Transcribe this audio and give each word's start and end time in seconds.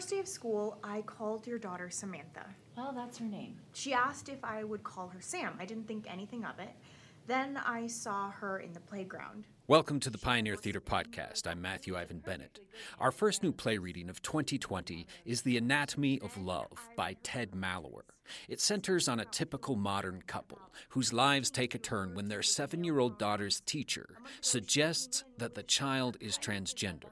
first 0.00 0.08
day 0.08 0.18
of 0.18 0.26
school, 0.26 0.78
I 0.82 1.02
called 1.02 1.46
your 1.46 1.58
daughter 1.58 1.90
Samantha. 1.90 2.46
Well, 2.74 2.90
that's 2.96 3.18
her 3.18 3.26
name. 3.26 3.56
She 3.74 3.92
asked 3.92 4.30
if 4.30 4.42
I 4.42 4.64
would 4.64 4.82
call 4.82 5.08
her 5.08 5.20
Sam. 5.20 5.58
I 5.60 5.66
didn't 5.66 5.86
think 5.86 6.10
anything 6.10 6.42
of 6.42 6.58
it. 6.58 6.70
Then 7.26 7.58
I 7.58 7.86
saw 7.86 8.30
her 8.30 8.60
in 8.60 8.72
the 8.72 8.80
playground. 8.80 9.44
Welcome 9.66 10.00
to 10.00 10.08
the 10.08 10.16
Pioneer 10.16 10.56
Theatre 10.56 10.80
Podcast. 10.80 11.46
I'm 11.46 11.60
Matthew 11.60 11.98
Ivan 11.98 12.20
Bennett. 12.20 12.60
Our 12.98 13.12
first 13.12 13.42
new 13.42 13.52
play 13.52 13.76
reading 13.76 14.08
of 14.08 14.22
2020 14.22 15.06
is 15.26 15.42
The 15.42 15.58
Anatomy 15.58 16.18
of 16.20 16.34
Love 16.38 16.88
by 16.96 17.16
Ted 17.22 17.50
Malawer. 17.54 18.04
It 18.48 18.62
centers 18.62 19.06
on 19.06 19.20
a 19.20 19.26
typical 19.26 19.76
modern 19.76 20.22
couple 20.26 20.60
whose 20.88 21.12
lives 21.12 21.50
take 21.50 21.74
a 21.74 21.78
turn 21.78 22.14
when 22.14 22.28
their 22.28 22.42
seven 22.42 22.84
year 22.84 23.00
old 23.00 23.18
daughter's 23.18 23.60
teacher 23.60 24.08
suggests 24.40 25.24
that 25.36 25.56
the 25.56 25.62
child 25.62 26.16
is 26.22 26.38
transgender. 26.38 27.10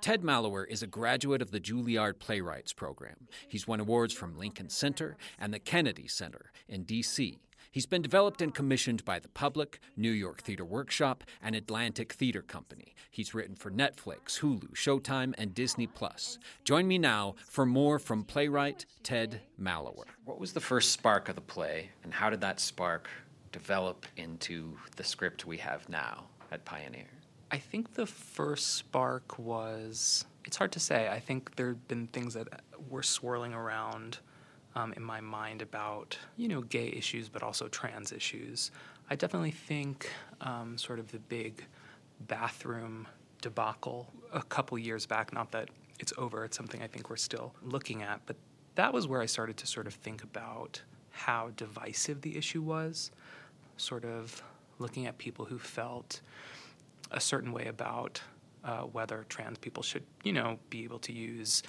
Ted 0.00 0.22
Malawer 0.22 0.64
is 0.64 0.82
a 0.82 0.86
graduate 0.86 1.42
of 1.42 1.50
the 1.50 1.60
Juilliard 1.60 2.18
Playwrights 2.18 2.72
Program. 2.72 3.28
He's 3.46 3.66
won 3.66 3.80
awards 3.80 4.14
from 4.14 4.38
Lincoln 4.38 4.68
Center 4.68 5.16
and 5.38 5.52
the 5.52 5.58
Kennedy 5.58 6.08
Center 6.08 6.52
in 6.68 6.84
D.C. 6.84 7.38
He's 7.70 7.86
been 7.86 8.02
developed 8.02 8.40
and 8.40 8.54
commissioned 8.54 9.04
by 9.04 9.18
the 9.18 9.28
Public, 9.28 9.78
New 9.96 10.10
York 10.10 10.42
Theater 10.42 10.64
Workshop, 10.64 11.24
and 11.42 11.54
Atlantic 11.54 12.12
Theater 12.12 12.42
Company. 12.42 12.94
He's 13.10 13.34
written 13.34 13.54
for 13.54 13.70
Netflix, 13.70 14.40
Hulu, 14.40 14.74
Showtime, 14.74 15.34
and 15.36 15.54
Disney 15.54 15.86
Plus. 15.86 16.38
Join 16.64 16.88
me 16.88 16.98
now 16.98 17.34
for 17.46 17.66
more 17.66 17.98
from 17.98 18.24
playwright 18.24 18.86
Ted 19.02 19.42
Malawer. 19.60 20.06
What 20.24 20.40
was 20.40 20.52
the 20.52 20.60
first 20.60 20.92
spark 20.92 21.28
of 21.28 21.34
the 21.34 21.40
play, 21.40 21.90
and 22.02 22.12
how 22.12 22.30
did 22.30 22.40
that 22.40 22.58
spark 22.58 23.08
develop 23.52 24.06
into 24.16 24.76
the 24.96 25.04
script 25.04 25.46
we 25.46 25.58
have 25.58 25.88
now 25.88 26.24
at 26.50 26.64
Pioneer? 26.64 27.17
I 27.50 27.58
think 27.58 27.94
the 27.94 28.06
first 28.06 28.74
spark 28.74 29.38
was 29.38 30.26
it's 30.44 30.56
hard 30.56 30.72
to 30.72 30.80
say. 30.80 31.08
I 31.08 31.20
think 31.20 31.56
there 31.56 31.68
have 31.68 31.88
been 31.88 32.06
things 32.08 32.34
that 32.34 32.48
were 32.88 33.02
swirling 33.02 33.52
around 33.52 34.18
um, 34.74 34.92
in 34.94 35.02
my 35.02 35.20
mind 35.20 35.62
about 35.62 36.18
you 36.36 36.48
know 36.48 36.62
gay 36.62 36.88
issues, 36.88 37.28
but 37.28 37.42
also 37.42 37.68
trans 37.68 38.12
issues. 38.12 38.70
I 39.10 39.14
definitely 39.14 39.50
think 39.50 40.10
um, 40.40 40.76
sort 40.76 40.98
of 40.98 41.10
the 41.10 41.18
big 41.18 41.64
bathroom 42.26 43.06
debacle 43.40 44.12
a 44.32 44.42
couple 44.42 44.78
years 44.78 45.06
back. 45.06 45.32
Not 45.32 45.50
that 45.52 45.70
it's 45.98 46.12
over; 46.18 46.44
it's 46.44 46.56
something 46.56 46.82
I 46.82 46.86
think 46.86 47.08
we're 47.08 47.16
still 47.16 47.54
looking 47.62 48.02
at. 48.02 48.20
But 48.26 48.36
that 48.74 48.92
was 48.92 49.06
where 49.06 49.22
I 49.22 49.26
started 49.26 49.56
to 49.58 49.66
sort 49.66 49.86
of 49.86 49.94
think 49.94 50.22
about 50.22 50.82
how 51.10 51.50
divisive 51.56 52.20
the 52.20 52.36
issue 52.36 52.62
was. 52.62 53.10
Sort 53.78 54.04
of 54.04 54.42
looking 54.78 55.06
at 55.06 55.18
people 55.18 55.44
who 55.46 55.58
felt 55.58 56.20
a 57.10 57.20
certain 57.20 57.52
way 57.52 57.66
about 57.66 58.20
uh, 58.64 58.82
whether 58.82 59.24
trans 59.28 59.58
people 59.58 59.82
should, 59.82 60.04
you 60.24 60.32
know, 60.32 60.58
be 60.70 60.84
able 60.84 60.98
to 60.98 61.12
use 61.12 61.62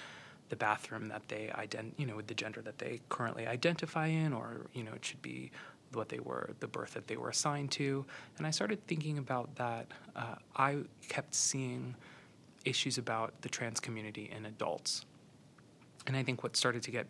the 0.48 0.56
bathroom 0.56 1.06
that 1.06 1.22
they 1.28 1.50
ident- 1.54 1.92
you 1.96 2.06
know, 2.06 2.16
with 2.16 2.26
the 2.26 2.34
gender 2.34 2.60
that 2.60 2.78
they 2.78 3.00
currently 3.08 3.46
identify 3.46 4.06
in, 4.06 4.32
or 4.32 4.66
you 4.74 4.82
know, 4.82 4.92
it 4.92 5.04
should 5.04 5.22
be 5.22 5.50
what 5.92 6.08
they 6.08 6.20
were, 6.20 6.50
the 6.60 6.68
birth 6.68 6.94
that 6.94 7.06
they 7.06 7.16
were 7.16 7.30
assigned 7.30 7.70
to. 7.70 8.04
And 8.38 8.46
I 8.46 8.50
started 8.50 8.84
thinking 8.86 9.18
about 9.18 9.54
that. 9.56 9.86
Uh, 10.14 10.36
I 10.56 10.78
kept 11.08 11.34
seeing 11.34 11.94
issues 12.64 12.98
about 12.98 13.40
the 13.42 13.48
trans 13.48 13.80
community 13.80 14.30
in 14.36 14.46
adults, 14.46 15.04
and 16.06 16.16
I 16.16 16.22
think 16.22 16.42
what 16.42 16.56
started 16.56 16.82
to 16.82 16.90
get 16.90 17.06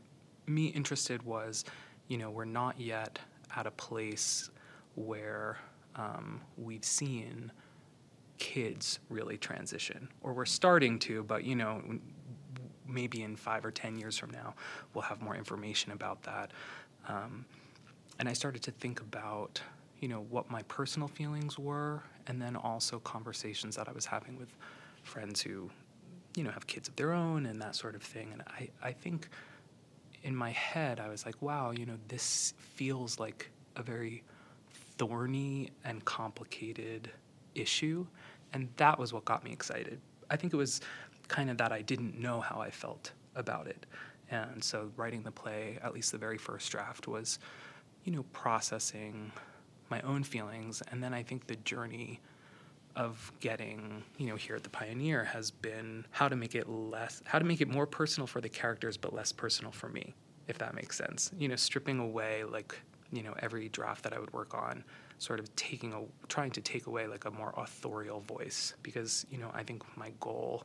me 0.47 0.67
interested 0.67 1.23
was, 1.23 1.65
you 2.09 2.19
know, 2.19 2.31
we're 2.31 2.45
not 2.45 2.79
yet 2.79 3.19
at 3.57 3.67
a 3.67 3.71
place 3.71 4.51
where 4.95 5.59
um, 5.97 6.41
we've 6.57 6.85
seen 6.85 7.51
kids 8.41 8.99
really 9.09 9.37
transition, 9.37 10.09
or 10.23 10.33
we're 10.33 10.45
starting 10.47 10.99
to, 10.99 11.23
but 11.23 11.45
you 11.45 11.55
know, 11.55 11.81
maybe 12.89 13.23
in 13.23 13.37
five 13.37 13.65
or 13.65 13.71
ten 13.71 13.97
years 13.97 14.19
from 14.19 14.31
now, 14.31 14.55
we'll 14.93 15.03
have 15.03 15.23
more 15.23 15.37
information 15.37 15.93
about 15.93 16.23
that. 16.25 16.51
Um, 17.07 17.45
and 18.19 18.29
I 18.29 18.33
started 18.33 18.63
to 18.63 18.73
think 18.73 19.01
about, 19.01 19.63
you 20.01 20.09
know, 20.09 20.27
what 20.31 20.51
my 20.51 20.63
personal 20.63 21.07
feelings 21.07 21.59
were, 21.59 22.03
and 22.27 22.43
then 22.43 22.57
also 22.57 22.99
conversations 22.99 23.77
that 23.77 23.89
I 23.89 23.93
was 23.93 24.07
having 24.07 24.37
with 24.37 24.57
friends 25.03 25.41
who, 25.41 25.71
you 26.35 26.43
know, 26.43 26.51
have 26.51 26.67
kids 26.67 26.89
of 26.89 26.97
their 26.97 27.13
own 27.13 27.47
and 27.47 27.61
that 27.63 27.77
sort 27.77 27.95
of 27.95 28.03
thing. 28.03 28.31
And 28.33 28.43
I, 28.43 28.69
I 28.83 28.93
think 28.93 29.29
in 30.23 30.35
my 30.35 30.51
head, 30.51 30.99
I 30.99 31.09
was 31.09 31.25
like, 31.27 31.41
wow, 31.41 31.71
you 31.71 31.87
know, 31.87 31.99
this 32.09 32.55
feels 32.59 33.19
like 33.21 33.51
a 33.77 33.83
very 33.83 34.23
thorny 34.99 35.71
and 35.85 36.05
complicated 36.05 37.11
issue. 37.55 38.07
And 38.53 38.69
that 38.77 38.99
was 38.99 39.13
what 39.13 39.25
got 39.25 39.45
me 39.45 39.53
excited. 39.53 40.01
I 40.31 40.37
think 40.37 40.53
it 40.53 40.57
was 40.57 40.81
kind 41.29 41.51
of 41.51 41.59
that 41.59 41.73
I 41.73 41.83
didn't 41.83 42.19
know 42.19 42.41
how 42.41 42.61
I 42.61 42.71
felt 42.71 43.13
about 43.37 43.67
it. 43.67 43.87
And 44.31 44.63
so 44.63 44.91
writing 44.97 45.23
the 45.23 45.31
play, 45.31 45.79
at 45.83 45.93
least 45.93 46.13
the 46.13 46.19
very 46.19 46.39
first 46.39 46.71
draft, 46.71 47.09
was, 47.09 47.39
you 48.05 48.13
know, 48.13 48.25
processing 48.33 49.33
my 49.89 50.01
own 50.03 50.23
feelings. 50.23 50.83
And 50.91 51.03
then 51.03 51.13
I 51.13 51.23
think 51.23 51.47
the 51.47 51.57
journey 51.57 52.21
of 52.97 53.33
getting, 53.41 54.03
you 54.19 54.27
know, 54.27 54.37
here 54.37 54.57
at 54.57 54.63
the 54.63 54.71
Pioneer 54.71 55.25
has 55.25 55.51
been 55.51 56.07
how 56.11 56.29
to 56.29 56.37
make 56.37 56.55
it 56.55 56.69
less, 56.69 57.23
how 57.25 57.39
to 57.39 57.45
make 57.45 57.61
it 57.61 57.69
more 57.69 57.87
personal 57.87 58.27
for 58.27 58.41
the 58.41 58.49
characters, 58.49 58.97
but 58.97 59.15
less 59.15 59.33
personal 59.33 59.73
for 59.73 59.89
me, 59.89 60.15
if 60.49 60.59
that 60.59 60.75
makes 60.75 60.97
sense. 60.97 61.31
You 61.39 61.49
know, 61.49 61.57
stripping 61.57 61.99
away 61.99 62.45
like, 62.45 62.77
you 63.13 63.23
know, 63.23 63.35
every 63.39 63.69
draft 63.69 64.05
that 64.05 64.13
I 64.13 64.19
would 64.19 64.33
work 64.33 64.55
on, 64.55 64.85
sort 65.21 65.39
of 65.39 65.55
taking 65.55 65.93
a, 65.93 66.01
trying 66.29 66.51
to 66.51 66.63
take 66.63 66.87
away 66.87 67.07
like 67.07 67.27
a 67.27 67.31
more 67.31 67.53
authorial 67.59 68.21
voice 68.21 68.73
because, 68.83 69.27
you 69.31 69.37
know, 69.37 69.51
I 69.55 69.63
think 69.63 69.83
my 69.95 70.13
goal 70.19 70.65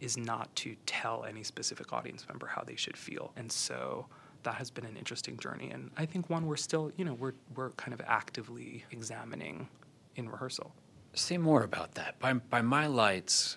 is 0.00 0.18
not 0.18 0.54
to 0.56 0.76
tell 0.84 1.24
any 1.24 1.42
specific 1.42 1.94
audience 1.94 2.28
member 2.28 2.46
how 2.46 2.62
they 2.62 2.76
should 2.76 2.96
feel. 2.96 3.32
And 3.36 3.50
so 3.50 4.06
that 4.42 4.56
has 4.56 4.70
been 4.70 4.84
an 4.84 4.98
interesting 4.98 5.38
journey. 5.38 5.70
And 5.70 5.90
I 5.96 6.04
think 6.04 6.28
one 6.28 6.46
we're 6.46 6.56
still, 6.56 6.92
you 6.98 7.06
know, 7.06 7.14
we're, 7.14 7.32
we're 7.54 7.70
kind 7.70 7.94
of 7.94 8.02
actively 8.06 8.84
examining 8.90 9.66
in 10.14 10.28
rehearsal. 10.28 10.74
Say 11.14 11.38
more 11.38 11.62
about 11.62 11.94
that. 11.94 12.18
By, 12.18 12.34
by 12.34 12.60
my 12.60 12.86
lights, 12.86 13.56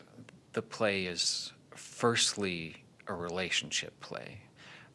the 0.53 0.61
play 0.61 1.03
is 1.05 1.51
firstly 1.75 2.85
a 3.07 3.13
relationship 3.13 3.99
play, 3.99 4.39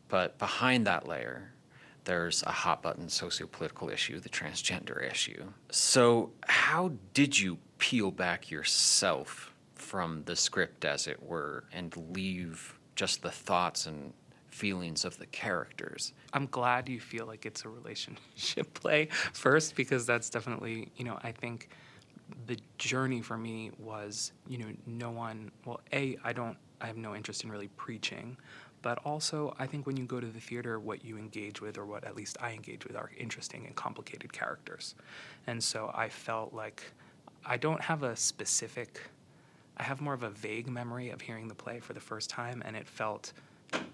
but 0.08 0.38
behind 0.38 0.86
that 0.86 1.06
layer, 1.06 1.52
there's 2.04 2.42
a 2.42 2.52
hot 2.52 2.82
button 2.82 3.06
sociopolitical 3.06 3.92
issue, 3.92 4.20
the 4.20 4.28
transgender 4.28 5.02
issue. 5.10 5.44
So, 5.70 6.32
how 6.46 6.92
did 7.14 7.38
you 7.38 7.58
peel 7.78 8.10
back 8.10 8.50
yourself 8.50 9.54
from 9.74 10.22
the 10.24 10.34
script, 10.34 10.84
as 10.84 11.06
it 11.06 11.22
were, 11.22 11.64
and 11.72 11.94
leave 12.14 12.78
just 12.94 13.22
the 13.22 13.30
thoughts 13.30 13.86
and 13.86 14.12
feelings 14.48 15.04
of 15.04 15.18
the 15.18 15.26
characters. 15.26 16.12
I'm 16.32 16.46
glad 16.46 16.88
you 16.88 17.00
feel 17.00 17.26
like 17.26 17.44
it's 17.44 17.64
a 17.64 17.68
relationship 17.68 18.72
play 18.80 19.08
first, 19.32 19.74
because 19.74 20.06
that's 20.06 20.30
definitely, 20.30 20.92
you 20.96 21.04
know, 21.04 21.18
I 21.22 21.32
think 21.32 21.68
the 22.46 22.56
journey 22.78 23.20
for 23.20 23.36
me 23.36 23.72
was, 23.78 24.32
you 24.48 24.58
know, 24.58 24.68
no 24.86 25.10
one, 25.10 25.50
well, 25.64 25.80
A, 25.92 26.16
I 26.24 26.32
don't, 26.32 26.56
I 26.80 26.86
have 26.86 26.96
no 26.96 27.14
interest 27.14 27.44
in 27.44 27.50
really 27.50 27.68
preaching, 27.68 28.36
but 28.84 28.98
also 29.02 29.56
I 29.58 29.66
think 29.66 29.86
when 29.86 29.96
you 29.96 30.04
go 30.04 30.20
to 30.20 30.26
the 30.26 30.40
theater, 30.40 30.78
what 30.78 31.02
you 31.06 31.16
engage 31.16 31.62
with, 31.62 31.78
or 31.78 31.86
what 31.86 32.04
at 32.04 32.14
least 32.14 32.36
I 32.38 32.52
engage 32.52 32.84
with, 32.86 32.96
are 32.96 33.10
interesting 33.16 33.64
and 33.64 33.74
complicated 33.74 34.30
characters. 34.30 34.94
And 35.46 35.64
so 35.64 35.90
I 35.94 36.10
felt 36.10 36.52
like 36.52 36.82
I 37.46 37.56
don't 37.56 37.80
have 37.80 38.02
a 38.02 38.14
specific 38.14 39.00
I 39.76 39.82
have 39.82 40.00
more 40.00 40.14
of 40.14 40.22
a 40.22 40.30
vague 40.30 40.68
memory 40.68 41.10
of 41.10 41.20
hearing 41.20 41.48
the 41.48 41.54
play 41.54 41.80
for 41.80 41.94
the 41.94 42.00
first 42.00 42.30
time, 42.30 42.62
and 42.64 42.76
it 42.76 42.86
felt 42.86 43.32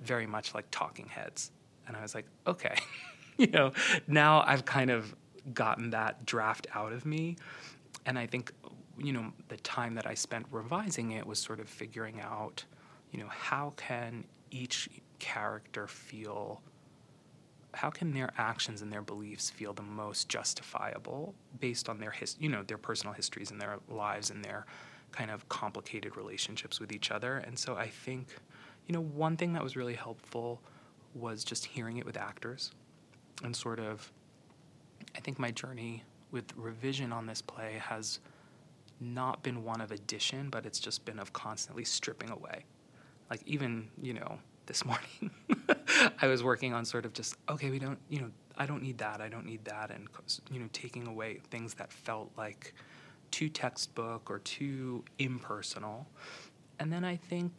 very 0.02 0.26
much 0.26 0.54
like 0.54 0.66
Talking 0.70 1.06
Heads. 1.06 1.52
And 1.86 1.96
I 1.96 2.02
was 2.02 2.14
like, 2.14 2.26
okay, 2.46 2.74
you 3.38 3.46
know, 3.46 3.72
now 4.06 4.42
I've 4.46 4.64
kind 4.64 4.90
of 4.90 5.14
gotten 5.54 5.90
that 5.90 6.26
draft 6.26 6.66
out 6.74 6.92
of 6.92 7.06
me. 7.06 7.36
And 8.04 8.18
I 8.18 8.26
think, 8.26 8.52
you 8.98 9.12
know, 9.12 9.32
the 9.48 9.56
time 9.58 9.94
that 9.94 10.06
I 10.06 10.14
spent 10.14 10.46
revising 10.50 11.12
it 11.12 11.26
was 11.26 11.38
sort 11.38 11.60
of 11.60 11.68
figuring 11.68 12.20
out, 12.20 12.64
you 13.10 13.18
know, 13.18 13.28
how 13.28 13.72
can 13.76 14.24
each 14.50 14.88
character 15.18 15.86
feel 15.86 16.60
how 17.72 17.88
can 17.88 18.12
their 18.12 18.30
actions 18.36 18.82
and 18.82 18.92
their 18.92 19.02
beliefs 19.02 19.48
feel 19.48 19.72
the 19.72 19.82
most 19.82 20.28
justifiable 20.28 21.34
based 21.60 21.88
on 21.88 22.00
their 22.00 22.10
his, 22.10 22.36
you 22.40 22.48
know 22.48 22.62
their 22.64 22.78
personal 22.78 23.14
histories 23.14 23.50
and 23.50 23.60
their 23.60 23.78
lives 23.88 24.30
and 24.30 24.44
their 24.44 24.66
kind 25.12 25.30
of 25.30 25.48
complicated 25.48 26.16
relationships 26.16 26.80
with 26.80 26.92
each 26.92 27.10
other. 27.10 27.38
And 27.38 27.58
so 27.58 27.76
I 27.76 27.88
think, 27.88 28.28
you 28.86 28.94
know, 28.94 29.00
one 29.00 29.36
thing 29.36 29.52
that 29.54 29.62
was 29.62 29.76
really 29.76 29.94
helpful 29.94 30.60
was 31.14 31.44
just 31.44 31.64
hearing 31.64 31.96
it 31.96 32.06
with 32.06 32.16
actors 32.16 32.72
and 33.42 33.54
sort 33.54 33.80
of, 33.80 34.12
I 35.16 35.20
think 35.20 35.38
my 35.38 35.50
journey 35.50 36.04
with 36.30 36.44
revision 36.56 37.12
on 37.12 37.26
this 37.26 37.42
play 37.42 37.80
has 37.80 38.20
not 39.00 39.42
been 39.42 39.64
one 39.64 39.80
of 39.80 39.90
addition, 39.90 40.50
but 40.50 40.66
it's 40.66 40.78
just 40.78 41.04
been 41.04 41.18
of 41.18 41.32
constantly 41.32 41.84
stripping 41.84 42.30
away. 42.30 42.64
Like 43.30 43.42
even, 43.46 43.88
you 44.02 44.14
know, 44.14 44.38
this 44.66 44.84
morning, 44.84 45.30
I 46.20 46.26
was 46.26 46.42
working 46.42 46.74
on 46.74 46.84
sort 46.84 47.04
of 47.04 47.12
just, 47.12 47.36
okay, 47.48 47.70
we 47.70 47.78
don't, 47.78 47.98
you 48.08 48.20
know, 48.20 48.30
I 48.58 48.66
don't 48.66 48.82
need 48.82 48.98
that, 48.98 49.20
I 49.20 49.28
don't 49.28 49.46
need 49.46 49.64
that, 49.64 49.90
and, 49.90 50.08
you 50.50 50.60
know, 50.60 50.68
taking 50.72 51.06
away 51.06 51.40
things 51.50 51.74
that 51.74 51.92
felt 51.92 52.30
like, 52.36 52.74
too 53.30 53.48
textbook 53.48 54.30
or 54.30 54.38
too 54.40 55.04
impersonal. 55.18 56.06
And 56.78 56.92
then 56.92 57.04
I 57.04 57.16
think 57.16 57.52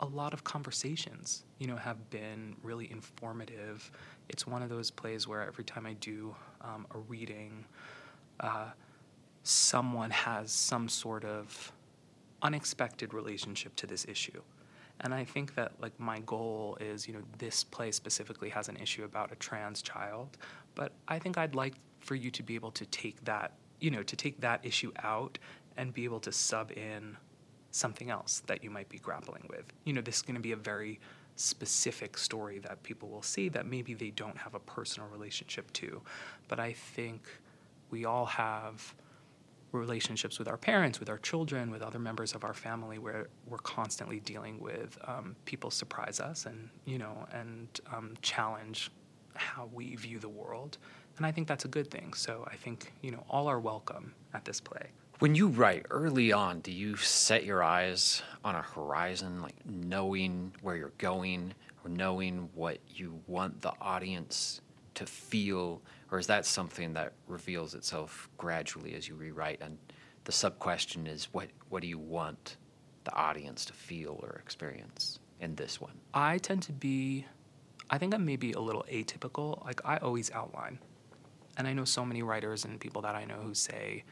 a 0.00 0.06
lot 0.06 0.32
of 0.32 0.44
conversations, 0.44 1.44
you 1.58 1.66
know, 1.66 1.76
have 1.76 2.10
been 2.10 2.56
really 2.62 2.90
informative. 2.90 3.90
It's 4.28 4.46
one 4.46 4.62
of 4.62 4.68
those 4.68 4.90
plays 4.90 5.28
where 5.28 5.42
every 5.42 5.64
time 5.64 5.86
I 5.86 5.94
do 5.94 6.34
um, 6.62 6.86
a 6.94 6.98
reading, 6.98 7.64
uh, 8.40 8.70
someone 9.42 10.10
has 10.10 10.50
some 10.52 10.88
sort 10.88 11.24
of 11.24 11.72
unexpected 12.42 13.12
relationship 13.12 13.76
to 13.76 13.86
this 13.86 14.06
issue. 14.06 14.40
And 15.00 15.14
I 15.14 15.24
think 15.24 15.54
that 15.54 15.72
like 15.80 15.98
my 15.98 16.20
goal 16.20 16.76
is, 16.80 17.06
you 17.06 17.14
know, 17.14 17.22
this 17.38 17.64
play 17.64 17.90
specifically 17.90 18.50
has 18.50 18.68
an 18.68 18.76
issue 18.76 19.04
about 19.04 19.32
a 19.32 19.36
trans 19.36 19.82
child, 19.82 20.36
but 20.74 20.92
I 21.08 21.18
think 21.18 21.38
I'd 21.38 21.54
like 21.54 21.74
for 22.00 22.14
you 22.14 22.30
to 22.30 22.42
be 22.42 22.54
able 22.54 22.70
to 22.72 22.86
take 22.86 23.24
that, 23.24 23.52
you 23.80 23.90
know, 23.90 24.02
to 24.02 24.16
take 24.16 24.40
that 24.40 24.64
issue 24.64 24.92
out 25.02 25.38
and 25.76 25.92
be 25.92 26.04
able 26.04 26.20
to 26.20 26.32
sub 26.32 26.72
in 26.72 27.16
something 27.70 28.10
else 28.10 28.42
that 28.46 28.62
you 28.62 28.70
might 28.70 28.88
be 28.88 28.98
grappling 28.98 29.46
with. 29.48 29.64
You 29.84 29.92
know, 29.92 30.00
this 30.00 30.16
is 30.16 30.22
going 30.22 30.34
to 30.34 30.40
be 30.40 30.52
a 30.52 30.56
very 30.56 31.00
specific 31.36 32.18
story 32.18 32.58
that 32.58 32.82
people 32.82 33.08
will 33.08 33.22
see 33.22 33.48
that 33.48 33.66
maybe 33.66 33.94
they 33.94 34.10
don't 34.10 34.36
have 34.36 34.54
a 34.54 34.58
personal 34.60 35.08
relationship 35.08 35.72
to. 35.72 36.02
But 36.48 36.60
I 36.60 36.72
think 36.72 37.26
we 37.90 38.04
all 38.04 38.26
have 38.26 38.94
relationships 39.72 40.38
with 40.38 40.48
our 40.48 40.56
parents, 40.56 41.00
with 41.00 41.08
our 41.08 41.18
children, 41.18 41.70
with 41.70 41.82
other 41.82 41.98
members 41.98 42.34
of 42.34 42.44
our 42.44 42.54
family, 42.54 42.98
where 42.98 43.28
we're 43.46 43.58
constantly 43.58 44.20
dealing 44.20 44.60
with 44.60 44.98
um, 45.06 45.36
people 45.44 45.70
surprise 45.70 46.20
us 46.20 46.46
and 46.46 46.68
you 46.84 46.98
know 46.98 47.26
and 47.32 47.80
um, 47.94 48.14
challenge 48.22 48.90
how 49.34 49.68
we 49.72 49.94
view 49.96 50.18
the 50.18 50.28
world, 50.28 50.78
and 51.16 51.26
I 51.26 51.32
think 51.32 51.48
that's 51.48 51.64
a 51.64 51.68
good 51.68 51.90
thing. 51.90 52.12
So 52.14 52.46
I 52.50 52.56
think 52.56 52.92
you 53.02 53.10
know 53.10 53.24
all 53.28 53.48
are 53.48 53.60
welcome 53.60 54.14
at 54.34 54.44
this 54.44 54.60
play. 54.60 54.90
When 55.20 55.34
you 55.34 55.48
write 55.48 55.84
early 55.90 56.32
on, 56.32 56.60
do 56.60 56.72
you 56.72 56.96
set 56.96 57.44
your 57.44 57.62
eyes 57.62 58.22
on 58.42 58.54
a 58.54 58.62
horizon, 58.62 59.42
like 59.42 59.56
knowing 59.66 60.52
where 60.62 60.76
you're 60.76 60.92
going 60.96 61.52
or 61.84 61.90
knowing 61.90 62.48
what 62.54 62.78
you 62.88 63.20
want 63.26 63.60
the 63.60 63.72
audience 63.82 64.62
to 65.00 65.06
feel 65.06 65.80
or 66.10 66.18
is 66.18 66.26
that 66.26 66.44
something 66.44 66.92
that 66.94 67.12
reveals 67.26 67.74
itself 67.74 68.28
gradually 68.36 68.94
as 68.94 69.08
you 69.08 69.14
rewrite? 69.14 69.60
And 69.62 69.78
the 70.24 70.32
sub 70.32 70.58
question 70.58 71.06
is, 71.06 71.28
what 71.32 71.48
what 71.68 71.82
do 71.82 71.88
you 71.88 71.98
want 71.98 72.56
the 73.04 73.14
audience 73.14 73.64
to 73.66 73.72
feel 73.72 74.18
or 74.22 74.40
experience 74.42 75.18
in 75.40 75.54
this 75.54 75.80
one? 75.80 75.94
I 76.12 76.38
tend 76.38 76.62
to 76.64 76.72
be, 76.72 77.24
I 77.88 77.96
think 77.98 78.14
I'm 78.14 78.24
maybe 78.24 78.52
a 78.52 78.60
little 78.60 78.84
atypical. 78.90 79.64
Like 79.64 79.80
I 79.84 79.96
always 79.98 80.30
outline, 80.32 80.78
and 81.56 81.66
I 81.66 81.72
know 81.72 81.84
so 81.84 82.04
many 82.04 82.22
writers 82.22 82.64
and 82.64 82.78
people 82.78 83.02
that 83.02 83.14
I 83.14 83.24
know 83.24 83.40
who 83.40 83.54
say, 83.54 84.04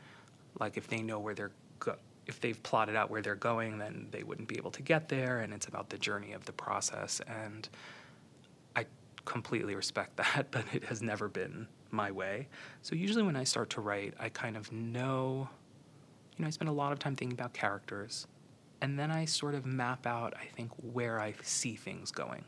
like 0.58 0.76
if 0.76 0.88
they 0.88 1.02
know 1.02 1.19
where 1.19 1.35
they're 1.35 1.52
go- 1.79 1.99
if 2.26 2.40
they've 2.40 2.62
plotted 2.62 2.94
out 2.94 3.11
where 3.11 3.23
they're 3.23 3.35
going, 3.35 3.79
then 3.79 4.08
they 4.11 4.23
wouldn't 4.23 4.49
be 4.49 4.56
able 4.56 4.70
to 4.70 4.82
get 4.82 5.08
there, 5.08 5.40
and 5.40 5.52
it's 5.52 5.67
about 5.67 5.90
the 5.90 5.99
journey 5.99 6.32
of 6.32 6.44
the 6.44 6.52
process. 6.52 7.20
And 7.26 7.69
completely 9.28 9.75
respect 9.75 10.16
that, 10.16 10.48
but 10.50 10.64
it 10.72 10.84
has 10.84 11.02
never 11.02 11.28
been 11.28 11.69
my 11.90 12.10
way. 12.10 12.48
So 12.82 12.96
usually 12.96 13.22
when 13.22 13.36
I 13.36 13.44
start 13.44 13.70
to 13.70 13.80
write, 13.80 14.14
I 14.19 14.28
kind 14.28 14.56
of 14.56 14.72
know, 14.72 15.48
you 16.36 16.42
know, 16.42 16.48
I 16.48 16.50
spend 16.50 16.69
a 16.69 16.72
lot 16.72 16.92
of 16.92 16.98
time 16.98 17.14
thinking 17.14 17.38
about 17.38 17.52
characters, 17.52 18.26
and 18.80 18.98
then 18.98 19.10
I 19.10 19.25
sort 19.25 19.54
of 19.54 19.66
map 19.66 20.06
out, 20.06 20.34
I 20.40 20.46
think, 20.46 20.70
where 20.92 21.20
I 21.20 21.34
see 21.42 21.75
things 21.75 22.10
going. 22.10 22.44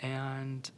And 0.00 0.70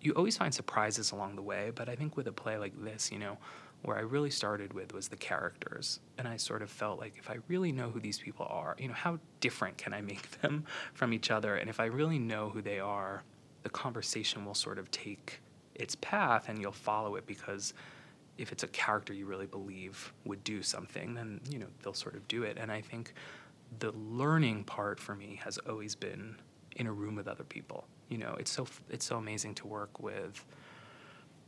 you 0.00 0.12
always 0.12 0.36
find 0.36 0.52
surprises 0.52 1.12
along 1.12 1.36
the 1.36 1.42
way, 1.42 1.70
but 1.74 1.88
I 1.88 1.94
think 1.94 2.16
with 2.16 2.26
a 2.26 2.32
play 2.32 2.58
like 2.58 2.72
this, 2.82 3.12
you 3.12 3.18
know, 3.18 3.38
where 3.82 3.96
I 3.96 4.00
really 4.00 4.30
started 4.30 4.72
with 4.72 4.92
was 4.92 5.08
the 5.08 5.16
characters. 5.16 6.00
And 6.18 6.28
I 6.28 6.36
sort 6.36 6.62
of 6.62 6.70
felt 6.70 6.98
like 6.98 7.14
if 7.16 7.30
I 7.30 7.36
really 7.48 7.72
know 7.72 7.90
who 7.90 8.00
these 8.00 8.18
people 8.18 8.46
are, 8.50 8.76
you 8.78 8.88
know, 8.88 8.94
how 8.94 9.18
different 9.40 9.78
can 9.78 9.94
I 9.94 10.00
make 10.00 10.30
them 10.42 10.64
from 10.94 11.12
each 11.12 11.30
other? 11.30 11.56
And 11.56 11.70
if 11.70 11.80
I 11.80 11.86
really 11.86 12.18
know 12.18 12.50
who 12.50 12.60
they 12.60 12.80
are, 12.80 13.22
the 13.62 13.70
conversation 13.70 14.44
will 14.44 14.54
sort 14.54 14.78
of 14.78 14.90
take 14.90 15.40
its 15.74 15.94
path 15.96 16.48
and 16.48 16.60
you'll 16.60 16.72
follow 16.72 17.16
it 17.16 17.26
because 17.26 17.74
if 18.38 18.52
it's 18.52 18.62
a 18.62 18.68
character 18.68 19.12
you 19.12 19.26
really 19.26 19.46
believe 19.46 20.12
would 20.24 20.42
do 20.44 20.62
something, 20.62 21.14
then 21.14 21.40
you 21.50 21.58
know 21.58 21.66
they'll 21.82 21.92
sort 21.92 22.14
of 22.14 22.26
do 22.28 22.42
it. 22.42 22.56
And 22.58 22.72
I 22.72 22.80
think 22.80 23.12
the 23.78 23.92
learning 23.92 24.64
part 24.64 24.98
for 24.98 25.14
me 25.14 25.38
has 25.44 25.58
always 25.58 25.94
been 25.94 26.36
in 26.76 26.86
a 26.86 26.92
room 26.92 27.16
with 27.16 27.28
other 27.28 27.44
people. 27.44 27.84
You 28.08 28.18
know, 28.18 28.36
it's 28.38 28.50
so 28.50 28.66
it's 28.88 29.04
so 29.04 29.16
amazing 29.16 29.54
to 29.56 29.66
work 29.66 30.00
with 30.00 30.44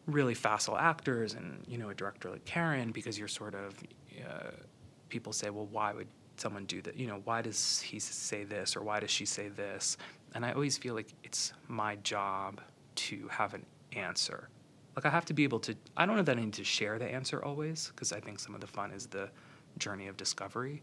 really 0.07 0.35
facile 0.35 0.77
actors 0.77 1.35
and 1.35 1.63
you 1.67 1.79
know 1.79 1.91
a 1.91 1.95
director 1.95 2.29
like 2.29 2.45
Karen 2.45 2.91
because 2.91 3.19
you're 3.19 3.29
sort 3.29 3.55
of 3.55 3.75
uh, 4.29 4.51
people 5.09 5.33
say, 5.33 5.51
well, 5.51 5.69
why 5.71 5.93
would 5.93 6.09
someone 6.37 6.65
do 6.67 6.83
that? 6.83 6.97
You 6.97 7.07
know, 7.07 7.21
why 7.25 7.43
does 7.43 7.81
he 7.81 7.99
say 7.99 8.45
this 8.45 8.77
or 8.77 8.83
why 8.83 9.01
does 9.01 9.11
she 9.11 9.25
say 9.25 9.49
this? 9.49 9.97
And 10.35 10.45
I 10.45 10.53
always 10.53 10.79
feel 10.79 10.95
like 10.95 11.13
it's 11.25 11.53
my 11.69 11.97
job 11.97 12.61
to 12.95 13.29
have 13.29 13.55
an 13.55 13.65
answer. 13.95 14.49
Like 14.97 15.07
I 15.07 15.11
have 15.11 15.25
to 15.27 15.35
be 15.35 15.45
able 15.45 15.61
to. 15.61 15.75
I 15.97 16.07
don't 16.07 16.17
know 16.17 16.23
that 16.23 16.37
I 16.37 16.41
need 16.41 16.53
to 16.55 16.65
share 16.65 16.99
the 16.99 17.07
answer 17.07 17.45
always 17.45 17.91
because 17.95 18.13
I 18.13 18.21
think 18.21 18.39
some 18.39 18.55
of 18.55 18.61
the 18.61 18.67
fun 18.67 18.93
is 18.93 19.07
the 19.07 19.31
journey 19.79 20.09
of 20.09 20.17
discovery. 20.17 20.83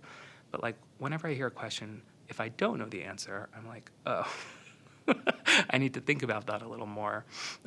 But 0.52 0.64
like 0.64 0.76
whenever 0.98 1.28
I 1.28 1.34
hear 1.34 1.48
a 1.48 1.52
question, 1.52 2.02
if 2.28 2.40
I 2.40 2.50
don't 2.50 2.80
know 2.80 2.88
the 2.88 3.04
answer, 3.04 3.50
I'm 3.56 3.68
like, 3.68 3.92
oh, 4.06 4.28
I 5.70 5.78
need 5.78 5.94
to 5.96 6.02
think 6.02 6.24
about 6.24 6.48
that 6.48 6.62
a 6.62 6.68
little 6.68 6.88
more. 6.88 7.26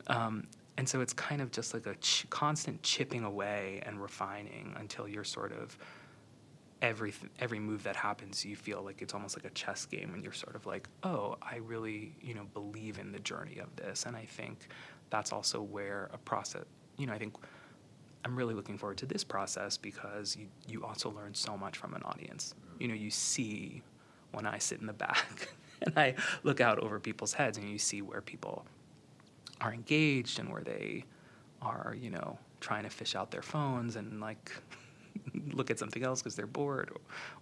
Um, 0.09 0.47
and 0.77 0.89
so 0.89 1.01
it's 1.01 1.13
kind 1.13 1.41
of 1.41 1.51
just 1.51 1.75
like 1.75 1.87
a 1.87 1.95
ch- 1.97 2.27
constant 2.31 2.83
chipping 2.83 3.25
away 3.25 3.83
and 3.85 4.01
refining 4.01 4.75
until 4.79 5.07
you're 5.07 5.25
sort 5.25 5.53
of 5.53 5.77
every 6.83 7.15
every 7.39 7.59
move 7.59 7.83
that 7.85 7.97
happens 7.97 8.45
you 8.45 8.57
feel 8.57 8.83
like 8.83 9.01
it's 9.01 9.15
almost 9.15 9.39
like 9.39 9.45
a 9.45 9.55
chess 9.55 9.87
game 9.87 10.11
and 10.13 10.23
you're 10.23 10.33
sort 10.33 10.55
of 10.55 10.67
like 10.67 10.89
oh 11.05 11.37
i 11.41 11.57
really 11.57 12.15
you 12.21 12.35
know 12.35 12.45
believe 12.53 12.99
in 12.99 13.13
the 13.13 13.21
journey 13.21 13.59
of 13.59 13.75
this 13.77 14.05
and 14.05 14.17
i 14.17 14.25
think 14.25 14.69
that's 15.13 15.31
also 15.31 15.61
where 15.61 16.09
a 16.15 16.19
process, 16.19 16.65
you 16.97 17.07
know, 17.07 17.13
I 17.13 17.19
think 17.19 17.35
I'm 18.25 18.35
really 18.35 18.55
looking 18.55 18.79
forward 18.79 18.97
to 18.99 19.07
this 19.07 19.23
process 19.23 19.77
because 19.77 20.35
you, 20.37 20.47
you 20.67 20.85
also 20.85 21.11
learn 21.11 21.35
so 21.35 21.57
much 21.57 21.77
from 21.77 21.93
an 21.93 22.03
audience. 22.05 22.55
You 22.81 22.89
know, 22.89 22.95
you 22.95 23.11
see 23.11 23.83
when 24.33 24.47
I 24.47 24.57
sit 24.57 24.81
in 24.81 24.87
the 24.87 24.95
back 24.95 25.55
and 25.83 25.99
I 25.99 26.15
look 26.45 26.63
out 26.63 26.79
over 26.79 26.99
people's 26.99 27.35
heads 27.35 27.59
and 27.59 27.69
you 27.69 27.79
see 27.79 28.01
where 28.01 28.23
people 28.23 28.65
are 29.61 29.75
engaged 29.75 30.39
and 30.39 30.51
where 30.51 30.63
they 30.63 31.05
are, 31.61 31.95
you 32.01 32.09
know, 32.09 32.39
trying 32.61 32.85
to 32.85 32.91
fish 32.91 33.15
out 33.15 33.31
their 33.31 33.43
phones 33.43 33.97
and 33.97 34.19
like 34.19 34.51
look 35.53 35.71
at 35.71 35.79
something 35.79 36.03
else 36.03 36.21
because 36.21 36.37
they're 36.37 36.47
bored, 36.47 36.91
or, 36.91 37.01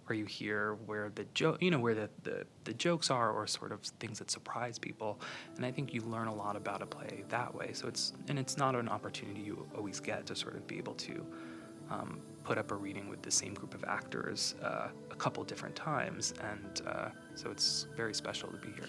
or, 0.09 0.15
you 0.15 0.25
hear 0.25 0.75
where 0.85 1.11
the 1.13 1.25
joke, 1.33 1.61
you 1.61 1.71
know, 1.71 1.79
where 1.79 1.95
the, 1.95 2.09
the, 2.23 2.45
the 2.63 2.73
jokes 2.73 3.09
are, 3.09 3.31
or 3.31 3.47
sort 3.47 3.71
of 3.71 3.81
things 3.99 4.19
that 4.19 4.31
surprise 4.31 4.79
people. 4.79 5.19
And 5.55 5.65
I 5.65 5.71
think 5.71 5.93
you 5.93 6.01
learn 6.01 6.27
a 6.27 6.35
lot 6.35 6.55
about 6.55 6.81
a 6.81 6.85
play 6.85 7.23
that 7.29 7.53
way. 7.53 7.71
So 7.73 7.87
it's 7.87 8.13
and 8.27 8.39
it's 8.39 8.57
not 8.57 8.75
an 8.75 8.89
opportunity 8.89 9.41
you 9.41 9.67
always 9.75 9.99
get 9.99 10.25
to 10.27 10.35
sort 10.35 10.55
of 10.55 10.67
be 10.67 10.77
able 10.77 10.95
to 10.95 11.25
um, 11.89 12.21
put 12.43 12.57
up 12.57 12.71
a 12.71 12.75
reading 12.75 13.09
with 13.09 13.21
the 13.21 13.31
same 13.31 13.53
group 13.53 13.73
of 13.73 13.83
actors 13.83 14.55
uh, 14.63 14.87
a 15.11 15.15
couple 15.15 15.43
different 15.43 15.75
times, 15.75 16.33
and 16.41 16.87
uh, 16.87 17.09
so 17.35 17.51
it's 17.51 17.87
very 17.95 18.13
special 18.13 18.49
to 18.49 18.57
be 18.57 18.71
here. 18.73 18.87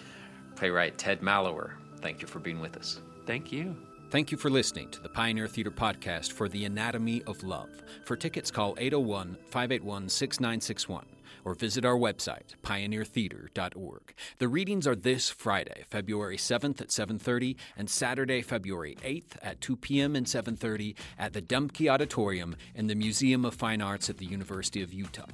Playwright 0.55 0.97
Ted 0.97 1.21
Malawer, 1.21 1.73
thank 2.01 2.21
you 2.21 2.27
for 2.27 2.39
being 2.39 2.59
with 2.59 2.77
us. 2.77 3.01
Thank 3.25 3.51
you. 3.51 3.75
Thank 4.13 4.31
you 4.31 4.37
for 4.37 4.51
listening 4.51 4.89
to 4.91 5.01
the 5.01 5.09
Pioneer 5.09 5.47
Theater 5.47 5.71
podcast 5.71 6.33
for 6.33 6.47
The 6.47 6.65
Anatomy 6.65 7.23
of 7.23 7.41
Love. 7.41 7.71
For 8.05 8.15
tickets, 8.15 8.51
call 8.51 8.75
801 8.77 9.37
581 9.49 10.07
6961 10.07 11.07
or 11.43 11.55
visit 11.55 11.83
our 11.83 11.97
website, 11.97 12.53
pioneertheater.org. 12.61 14.13
The 14.37 14.47
readings 14.47 14.85
are 14.85 14.95
this 14.95 15.31
Friday, 15.31 15.85
February 15.89 16.37
7th 16.37 16.79
at 16.79 16.89
7.30 16.89 17.55
and 17.75 17.89
Saturday, 17.89 18.43
February 18.43 18.97
8th 19.03 19.35
at 19.41 19.59
2 19.61 19.77
p.m. 19.77 20.15
and 20.15 20.27
7.30 20.27 20.93
at 21.17 21.33
the 21.33 21.41
Dumke 21.41 21.91
Auditorium 21.91 22.55
in 22.75 22.85
the 22.85 22.93
Museum 22.93 23.43
of 23.43 23.55
Fine 23.55 23.81
Arts 23.81 24.11
at 24.11 24.19
the 24.19 24.27
University 24.27 24.83
of 24.83 24.93
Utah. 24.93 25.25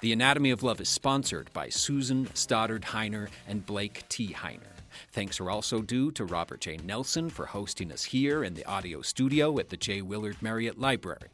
The 0.00 0.14
Anatomy 0.14 0.52
of 0.52 0.62
Love 0.62 0.80
is 0.80 0.88
sponsored 0.88 1.52
by 1.52 1.68
Susan 1.68 2.30
Stoddard 2.32 2.84
Heiner 2.84 3.28
and 3.46 3.66
Blake 3.66 4.08
T. 4.08 4.32
Heiner. 4.32 4.71
Thanks 5.12 5.40
are 5.40 5.50
also 5.50 5.82
due 5.82 6.10
to 6.12 6.24
Robert 6.24 6.60
J. 6.60 6.78
Nelson 6.84 7.30
for 7.30 7.46
hosting 7.46 7.92
us 7.92 8.04
here 8.04 8.44
in 8.44 8.54
the 8.54 8.64
audio 8.64 9.02
studio 9.02 9.58
at 9.58 9.68
the 9.68 9.76
J. 9.76 10.02
Willard 10.02 10.36
Marriott 10.40 10.78
Library. 10.78 11.28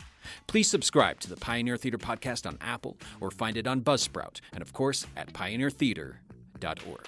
Please 0.47 0.69
subscribe 0.69 1.21
to 1.21 1.29
the 1.29 1.37
Pioneer 1.37 1.77
Theater 1.77 1.99
podcast 1.99 2.47
on 2.47 2.59
Apple 2.61 2.97
or 3.21 3.31
find 3.31 3.57
it 3.57 3.67
on 3.67 3.81
Buzzsprout 3.81 4.41
and, 4.53 4.63
of 4.63 4.73
course, 4.73 5.07
at 5.17 5.33
pioneertheater.org. 5.33 7.07